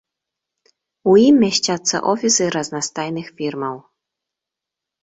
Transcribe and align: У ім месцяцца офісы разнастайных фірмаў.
У 1.11 1.13
ім 1.27 1.35
месцяцца 1.45 1.95
офісы 2.15 2.43
разнастайных 2.57 3.27
фірмаў. 3.39 3.75